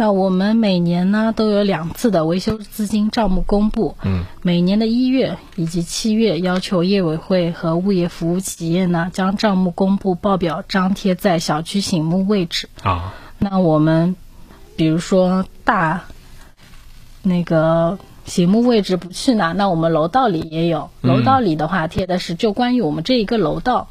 [0.00, 12.70] 那我们每年呢都有两次的维修资金账目公布，嗯，每年的一月以及七月，要求业委会和物业服务企业呢将账目公布报表张贴在小区醒目位置。
[12.82, 14.16] 啊，那我们
[14.74, 16.04] 比如说大
[17.22, 21.10] 那个醒目位置不去呢，那我们楼道里也有，嗯。
[21.10, 23.88] 楼道里的话贴的是就关于我们这一个楼道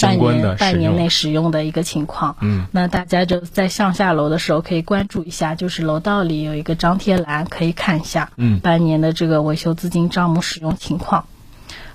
[0.00, 2.36] 半相关的年半年内使用的一个情况。
[2.40, 11.26] 嗯，那大家就在上下楼的时候可以关注一下，就是楼道里有一个张贴栏，可以看一下，嗯半年的这个维修资金账目使用情况。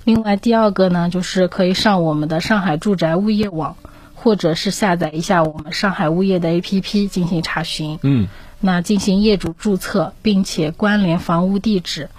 [0.03, 3.75] 另外第二个呢，就是可以上我们的上海住宅物业网，
[4.13, 7.99] 或者是下载一下我们上海物业的 APP 进行查询。
[8.03, 8.27] 嗯，
[8.61, 12.09] 那进行业主注册，并且关联房屋地址。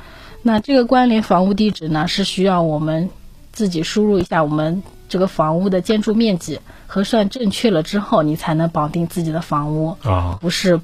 [0.43, 3.11] 那这个关联房屋地址呢，是需要我们
[3.53, 10.81] 自己输入一下我们这个房屋的建筑面积，核算正确了之后，你才能绑定自己的房屋，啊，不是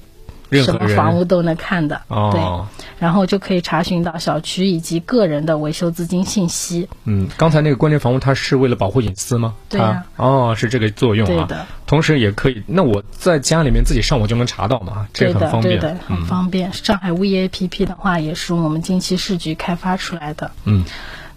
[0.50, 2.00] 什么房屋都能看的。
[2.06, 6.88] 哦对，然后就可以查询到小区以及个人的维修资金信息。
[7.04, 9.54] 嗯，刚才那个关联房屋，它是为了保护隐私吗？
[9.68, 11.46] 对呀它哦，是这个作用啊。
[11.48, 15.80] 对的，同时也可以，那我在家里面自己上网就能查到嘛，这对的，个很方便。
[15.80, 16.72] 对的，很嗯方便。
[16.72, 20.52] 上海物业 APP 的话，也是我们近期市局开发出来的。
[20.64, 20.84] 嗯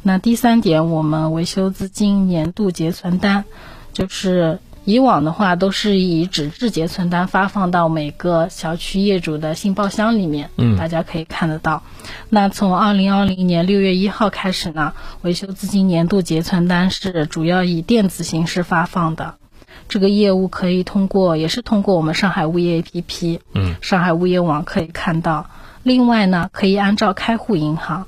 [0.07, 3.43] 那第三点，我们维修资金年度结存单，
[3.91, 11.83] 就是以往的话都是以纸质结存单发放到每个小区业主的信报箱里面，嗯大家可以看得到。
[12.29, 19.35] 那从二零二零年六月一号开始呢，维修资金年度结存单是主要以电子形式发放的。
[19.89, 25.49] 这个业务可以通过，也是通过我们上海物业 APP，嗯，上海物业网可以看到。
[25.83, 28.05] 另外呢，可以按照开户银行。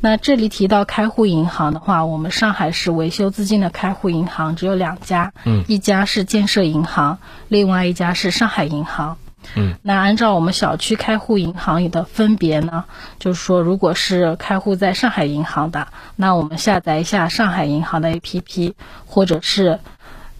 [0.00, 5.64] 那这里提到开户银行的话，我们上海市维修资金的开户银行只有两家，嗯。
[5.68, 9.16] 一家是建设银行，另外一家是上海银行。
[9.54, 12.84] 嗯，那按照我们小区开户银行的分别呢，
[13.18, 18.74] 就是说，如果是开户在上海银行的，那我们下载一下上海银行的 APP，
[19.06, 19.78] 或者是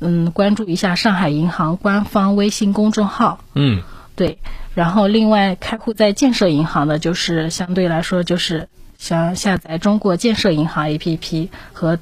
[0.01, 3.83] 嗯关注一下上海银行官方微信公众号，嗯。
[4.17, 4.39] 对，
[4.75, 11.99] 然后另外开户在建设银行的，就是相对来说就是想下载中国建设银行 APP 和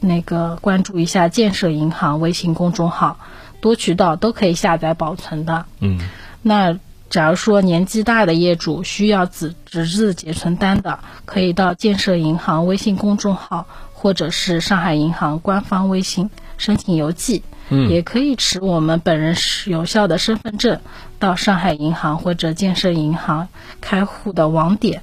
[0.00, 3.18] 那个关注一下建设银行微信公众号，
[3.60, 5.66] 多渠道都可以下载保存的。
[5.80, 5.98] 嗯
[6.42, 6.78] 那
[7.08, 16.28] 假如说年纪大的业主需要纸纸质结存单的，可以到建设银行微信公众号或者是上海银行官方微信
[16.58, 17.42] 申请邮寄。
[17.70, 20.80] 嗯也可以持我们本人是有效的身份证
[21.18, 23.48] 到上海银行或者建设银行
[23.80, 25.02] 开户的网点。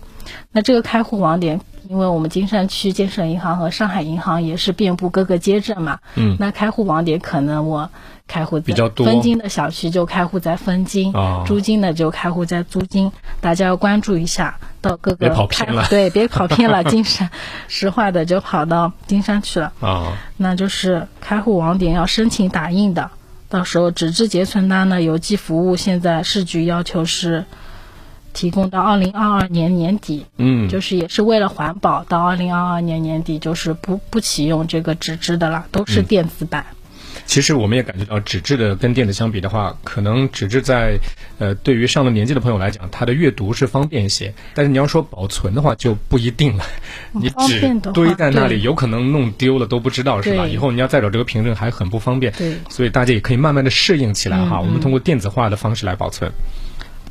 [0.51, 7.89] 那这个开户网点，因为我们金山区建设银行和上海银行也是遍布各个街镇嘛，嗯那开户网点可能我
[8.27, 17.29] 开户在比较多分金的小区就开户在分金，哦租金的就开户在租金，大家要关注一下，到各个别跑偏了开对，别跑偏了，金山
[17.67, 19.73] 实话的就跑到金山去了。
[19.81, 23.11] 啊那就是开户网点要申请打印的，
[23.49, 27.45] 到时候纸质结存单呢，邮寄服务现在市局要求是
[28.33, 36.65] 提供到二零二二年年底，嗯就是也是为了环保，到二零二二年年底就是不不启用这个纸质的了，都是电子版。
[37.25, 40.97] 其实我们也感觉到，纸质的跟电子相比的话，可能纸质在
[41.39, 44.33] 呃对于上了年纪的朋友来讲，它的阅读是方便一些。
[44.53, 46.63] 但是你要说保存的话，就不一定了。
[47.11, 50.45] 你纸堆在那里，有可能弄丢了都不知道，是吧？
[50.45, 52.33] 以后你要再找这个凭证还很不方便。
[52.33, 54.57] 对所以大家也可以慢慢的适应起来哈。
[54.59, 56.29] 嗯我们通过电子化的方式来保存。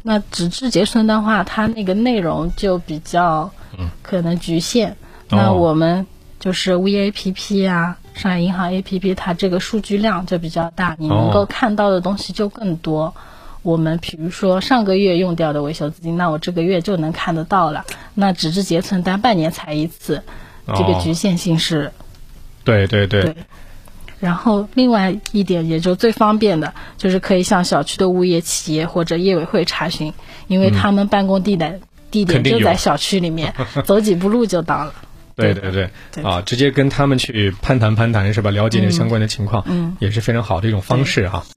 [0.03, 4.91] 那纸质结存的话，它那个内容就比较嗯可能局限。
[4.91, 4.97] 哦
[5.31, 6.07] 那我们
[6.39, 13.15] 就是 VAPP 啊，上海银行 APP，它这个数据量就比较大，你能哦够看到的东西就更多。
[13.63, 17.85] 我们比如说上个月用掉的维修资金，那我这个月就能看得到了。
[18.15, 20.23] 那纸质结存单半年才一次，
[20.67, 21.93] 这个哦局限性是
[22.65, 23.37] 对对对对。
[24.21, 30.13] 然后另外一点，也就最方便的，就是可以向小区的物业企业或者业委会查询，
[30.47, 31.81] 因为他们办公地点、
[32.11, 33.55] 地点就在小区里面，
[33.85, 34.93] 走几步路就到了。
[35.37, 35.73] 对对。
[35.73, 36.23] 对，对。
[36.23, 38.51] 啊，直接跟他们去攀谈攀谈是吧？
[38.51, 39.97] 了解那相关的情况，嗯。
[39.99, 41.45] 也是非常好的一种方式哈。